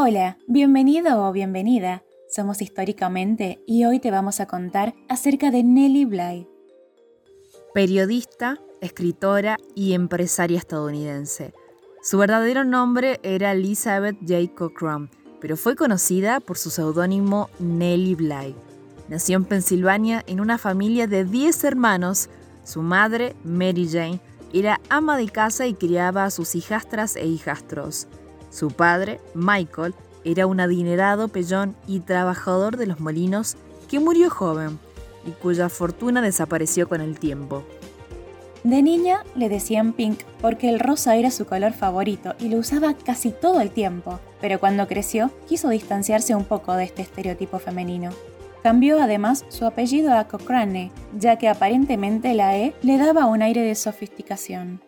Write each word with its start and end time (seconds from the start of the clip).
Hola, 0.00 0.38
bienvenido 0.46 1.26
o 1.26 1.32
bienvenida. 1.32 2.04
Somos 2.30 2.62
Históricamente 2.62 3.60
y 3.66 3.84
hoy 3.84 3.98
te 3.98 4.12
vamos 4.12 4.38
a 4.38 4.46
contar 4.46 4.94
acerca 5.08 5.50
de 5.50 5.64
Nellie 5.64 6.06
Bly. 6.06 6.46
Periodista, 7.74 8.60
escritora 8.80 9.56
y 9.74 9.94
empresaria 9.94 10.56
estadounidense. 10.56 11.52
Su 12.00 12.18
verdadero 12.18 12.62
nombre 12.62 13.18
era 13.24 13.50
Elizabeth 13.50 14.16
J. 14.20 14.54
Cochran, 14.54 15.10
pero 15.40 15.56
fue 15.56 15.74
conocida 15.74 16.38
por 16.38 16.58
su 16.58 16.70
seudónimo 16.70 17.50
Nellie 17.58 18.14
Bly. 18.14 18.54
Nació 19.08 19.36
en 19.38 19.46
Pensilvania 19.46 20.22
en 20.28 20.38
una 20.38 20.58
familia 20.58 21.08
de 21.08 21.24
10 21.24 21.64
hermanos. 21.64 22.30
Su 22.62 22.82
madre, 22.82 23.34
Mary 23.42 23.88
Jane, 23.88 24.20
era 24.52 24.80
ama 24.90 25.16
de 25.16 25.28
casa 25.28 25.66
y 25.66 25.74
criaba 25.74 26.24
a 26.24 26.30
sus 26.30 26.54
hijastras 26.54 27.16
e 27.16 27.26
hijastros. 27.26 28.06
Su 28.50 28.70
padre, 28.70 29.20
Michael, 29.34 29.94
era 30.24 30.46
un 30.46 30.60
adinerado 30.60 31.28
pellón 31.28 31.76
y 31.86 32.00
trabajador 32.00 32.76
de 32.76 32.86
los 32.86 33.00
molinos 33.00 33.56
que 33.88 34.00
murió 34.00 34.30
joven 34.30 34.78
y 35.26 35.30
cuya 35.30 35.68
fortuna 35.68 36.22
desapareció 36.22 36.88
con 36.88 37.00
el 37.00 37.18
tiempo. 37.18 37.64
De 38.64 38.82
niña 38.82 39.24
le 39.36 39.48
decían 39.48 39.92
Pink 39.92 40.20
porque 40.40 40.68
el 40.68 40.80
rosa 40.80 41.16
era 41.16 41.30
su 41.30 41.46
color 41.46 41.72
favorito 41.72 42.34
y 42.40 42.48
lo 42.48 42.58
usaba 42.58 42.94
casi 42.94 43.30
todo 43.30 43.60
el 43.60 43.70
tiempo, 43.70 44.18
pero 44.40 44.58
cuando 44.58 44.88
creció 44.88 45.30
quiso 45.48 45.68
distanciarse 45.68 46.34
un 46.34 46.44
poco 46.44 46.74
de 46.74 46.84
este 46.84 47.02
estereotipo 47.02 47.58
femenino. 47.58 48.10
Cambió 48.62 49.00
además 49.00 49.44
su 49.48 49.64
apellido 49.64 50.12
a 50.12 50.24
Cochrane, 50.24 50.90
ya 51.16 51.36
que 51.36 51.48
aparentemente 51.48 52.34
la 52.34 52.58
E 52.58 52.74
le 52.82 52.98
daba 52.98 53.26
un 53.26 53.42
aire 53.42 53.62
de 53.62 53.76
sofisticación. 53.76 54.82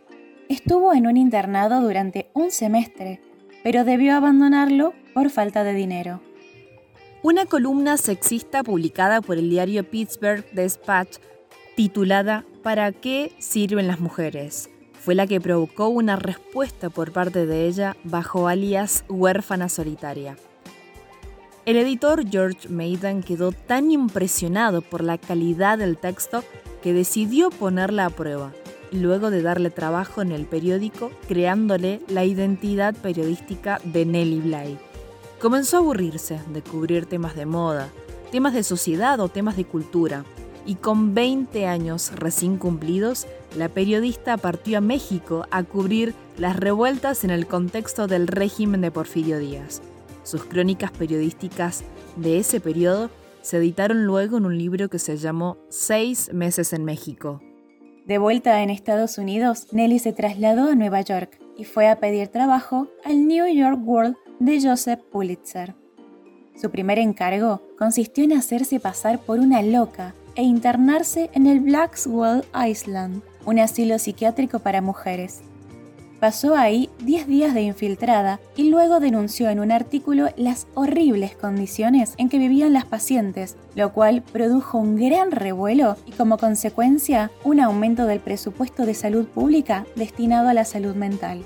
Estuvo 0.48 0.92
en 0.92 1.06
un 1.06 1.16
internado 1.16 1.80
durante 1.80 2.28
un 2.34 2.50
semestre, 2.50 3.20
pero 3.62 3.84
debió 3.84 4.14
abandonarlo 4.14 4.94
por 5.14 5.30
falta 5.30 5.64
de 5.64 5.74
dinero. 5.74 6.20
Una 7.22 7.44
columna 7.44 7.96
sexista 7.96 8.62
publicada 8.62 9.20
por 9.20 9.36
el 9.36 9.50
diario 9.50 9.84
Pittsburgh 9.84 10.44
Dispatch, 10.52 11.18
titulada 11.76 12.44
¿Para 12.62 12.92
qué 12.92 13.32
sirven 13.38 13.86
las 13.86 14.00
mujeres? 14.00 14.70
fue 15.00 15.14
la 15.14 15.26
que 15.26 15.40
provocó 15.40 15.88
una 15.88 16.16
respuesta 16.16 16.90
por 16.90 17.10
parte 17.12 17.46
de 17.46 17.66
ella 17.66 17.96
bajo 18.04 18.48
alias 18.48 19.04
huérfana 19.08 19.70
solitaria. 19.70 20.36
El 21.64 21.78
editor 21.78 22.28
George 22.28 22.68
Maiden 22.68 23.22
quedó 23.22 23.52
tan 23.52 23.90
impresionado 23.90 24.82
por 24.82 25.02
la 25.02 25.16
calidad 25.16 25.78
del 25.78 25.96
texto 25.96 26.44
que 26.82 26.92
decidió 26.92 27.50
ponerla 27.50 28.06
a 28.06 28.10
prueba 28.10 28.52
luego 28.92 29.30
de 29.30 29.42
darle 29.42 29.70
trabajo 29.70 30.22
en 30.22 30.32
el 30.32 30.46
periódico 30.46 31.10
creándole 31.28 32.00
la 32.08 32.24
identidad 32.24 32.94
periodística 32.94 33.80
de 33.84 34.04
Nellie 34.04 34.40
Bly. 34.40 34.78
Comenzó 35.40 35.76
a 35.76 35.80
aburrirse 35.80 36.40
de 36.52 36.62
cubrir 36.62 37.06
temas 37.06 37.34
de 37.34 37.46
moda, 37.46 37.88
temas 38.30 38.54
de 38.54 38.62
sociedad 38.62 39.20
o 39.20 39.28
temas 39.28 39.56
de 39.56 39.64
cultura, 39.64 40.24
y 40.66 40.74
con 40.74 41.14
20 41.14 41.66
años 41.66 42.12
recién 42.14 42.58
cumplidos, 42.58 43.26
la 43.56 43.68
periodista 43.68 44.36
partió 44.36 44.78
a 44.78 44.82
México 44.82 45.46
a 45.50 45.62
cubrir 45.62 46.14
las 46.36 46.56
revueltas 46.56 47.24
en 47.24 47.30
el 47.30 47.46
contexto 47.46 48.06
del 48.06 48.26
régimen 48.26 48.82
de 48.82 48.90
Porfirio 48.90 49.38
Díaz. 49.38 49.80
Sus 50.22 50.44
crónicas 50.44 50.92
periodísticas 50.92 51.82
de 52.16 52.38
ese 52.38 52.60
periodo 52.60 53.10
se 53.42 53.56
editaron 53.56 54.04
luego 54.04 54.36
en 54.36 54.46
un 54.46 54.58
libro 54.58 54.88
que 54.88 54.98
se 54.98 55.16
llamó 55.16 55.56
Seis 55.70 56.30
meses 56.32 56.72
en 56.72 56.84
México, 56.84 57.40
de 58.10 58.18
vuelta 58.18 58.60
en 58.60 58.70
Estados 58.70 59.18
Unidos, 59.18 59.68
Nelly 59.70 60.00
se 60.00 60.12
trasladó 60.12 60.68
a 60.68 60.74
Nueva 60.74 61.00
York 61.00 61.40
y 61.56 61.62
fue 61.62 61.86
a 61.86 62.00
pedir 62.00 62.26
trabajo 62.26 62.88
al 63.04 63.28
New 63.28 63.46
York 63.46 63.78
World 63.84 64.16
de 64.40 64.60
Joseph 64.60 64.98
Pulitzer. 65.12 65.76
Su 66.60 66.72
primer 66.72 66.98
encargo 66.98 67.62
consistió 67.78 68.24
en 68.24 68.32
hacerse 68.32 68.80
pasar 68.80 69.20
por 69.20 69.38
una 69.38 69.62
loca 69.62 70.12
e 70.34 70.42
internarse 70.42 71.30
en 71.34 71.46
el 71.46 71.60
Blackwell 71.60 72.42
Island, 72.52 73.22
un 73.46 73.60
asilo 73.60 73.96
psiquiátrico 73.96 74.58
para 74.58 74.82
mujeres. 74.82 75.42
Pasó 76.20 76.54
ahí 76.54 76.88
10 77.02 77.26
días 77.28 77.54
de 77.54 77.62
infiltrada 77.62 78.40
y 78.54 78.68
luego 78.68 79.00
denunció 79.00 79.48
en 79.48 79.58
un 79.58 79.72
artículo 79.72 80.28
las 80.36 80.66
horribles 80.74 81.34
condiciones 81.34 82.12
en 82.18 82.28
que 82.28 82.36
vivían 82.36 82.74
las 82.74 82.84
pacientes, 82.84 83.56
lo 83.74 83.94
cual 83.94 84.22
produjo 84.30 84.76
un 84.76 84.96
gran 84.96 85.30
revuelo 85.30 85.96
y 86.04 86.12
como 86.12 86.36
consecuencia 86.36 87.30
un 87.42 87.58
aumento 87.58 88.04
del 88.04 88.20
presupuesto 88.20 88.84
de 88.84 88.92
salud 88.92 89.24
pública 89.24 89.86
destinado 89.96 90.50
a 90.50 90.54
la 90.54 90.66
salud 90.66 90.94
mental. 90.94 91.42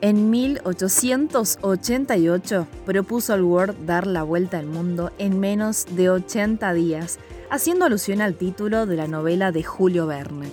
En 0.00 0.28
1888 0.30 2.66
propuso 2.84 3.32
al 3.32 3.44
Word 3.44 3.76
dar 3.86 4.08
la 4.08 4.24
vuelta 4.24 4.58
al 4.58 4.66
mundo 4.66 5.12
en 5.18 5.38
menos 5.38 5.86
de 5.94 6.10
80 6.10 6.72
días, 6.72 7.20
haciendo 7.48 7.84
alusión 7.84 8.22
al 8.22 8.34
título 8.34 8.86
de 8.86 8.96
la 8.96 9.06
novela 9.06 9.52
de 9.52 9.62
Julio 9.62 10.08
Verne. 10.08 10.48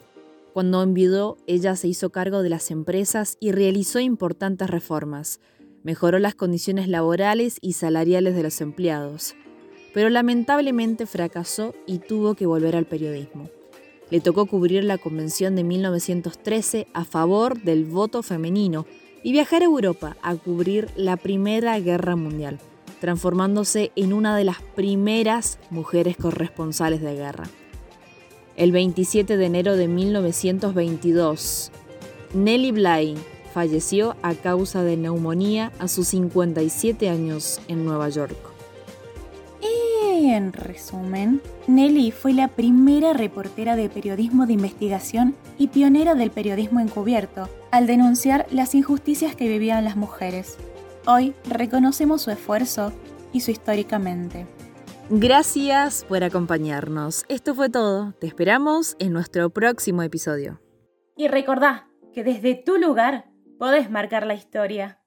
Cuando 0.52 0.82
enviudó, 0.82 1.36
ella 1.48 1.74
se 1.74 1.88
hizo 1.88 2.10
cargo 2.10 2.42
de 2.42 2.48
las 2.48 2.70
empresas 2.70 3.36
y 3.40 3.50
realizó 3.50 3.98
importantes 3.98 4.70
reformas. 4.70 5.40
Mejoró 5.82 6.20
las 6.20 6.36
condiciones 6.36 6.88
laborales 6.88 7.58
y 7.60 7.72
salariales 7.72 8.36
de 8.36 8.44
los 8.44 8.60
empleados, 8.60 9.34
pero 9.92 10.08
lamentablemente 10.08 11.06
fracasó 11.06 11.74
y 11.86 11.98
tuvo 11.98 12.34
que 12.34 12.46
volver 12.46 12.76
al 12.76 12.86
periodismo. 12.86 13.50
Le 14.10 14.20
tocó 14.20 14.46
cubrir 14.46 14.84
la 14.84 14.98
convención 14.98 15.56
de 15.56 15.64
1913 15.64 16.86
a 16.94 17.04
favor 17.04 17.60
del 17.60 17.84
voto 17.84 18.22
femenino 18.22 18.86
y 19.24 19.32
viajar 19.32 19.62
a 19.62 19.66
Europa 19.66 20.16
a 20.22 20.36
cubrir 20.36 20.88
la 20.94 21.16
Primera 21.16 21.78
Guerra 21.80 22.14
Mundial, 22.14 22.60
transformándose 23.00 23.90
en 23.96 24.12
una 24.12 24.36
de 24.36 24.44
las 24.44 24.62
primeras 24.76 25.58
mujeres 25.70 26.16
corresponsales 26.16 27.00
de 27.00 27.14
guerra 27.14 27.48
el 28.56 28.72
27 28.72 29.36
de 29.36 29.46
enero 29.46 29.76
de 29.76 29.88
1922. 29.88 31.70
Nellie 32.34 32.72
Bly 32.72 33.16
falleció 33.52 34.16
a 34.22 34.34
causa 34.34 34.82
de 34.82 34.96
neumonía 34.96 35.72
a 35.78 35.88
sus 35.88 36.08
57 36.08 37.08
años 37.08 37.60
en 37.68 37.84
Nueva 37.84 38.08
York. 38.08 38.54
En 40.34 40.52
resumen, 40.52 41.40
Nellie 41.68 42.10
fue 42.10 42.32
la 42.32 42.48
primera 42.48 43.12
reportera 43.12 43.76
de 43.76 43.88
periodismo 43.88 44.46
de 44.46 44.54
investigación 44.54 45.36
y 45.58 45.68
pionera 45.68 46.14
del 46.14 46.30
periodismo 46.30 46.80
encubierto 46.80 47.48
al 47.70 47.86
denunciar 47.86 48.46
las 48.50 48.74
injusticias 48.74 49.36
que 49.36 49.46
vivían 49.48 49.84
las 49.84 49.96
mujeres. 49.96 50.56
Hoy 51.06 51.34
reconocemos 51.48 52.22
su 52.22 52.30
esfuerzo 52.30 52.92
y 53.32 53.40
su 53.40 53.52
históricamente. 53.52 54.46
Gracias 55.10 56.06
por 56.08 56.24
acompañarnos. 56.24 57.26
Esto 57.28 57.54
fue 57.54 57.68
todo. 57.68 58.12
Te 58.20 58.26
esperamos 58.26 58.96
en 58.98 59.12
nuestro 59.12 59.50
próximo 59.50 60.02
episodio. 60.02 60.62
Y 61.14 61.28
recordá 61.28 61.88
que 62.14 62.24
desde 62.24 62.54
tu 62.54 62.78
lugar 62.78 63.26
podés 63.58 63.90
marcar 63.90 64.26
la 64.26 64.32
historia. 64.32 65.03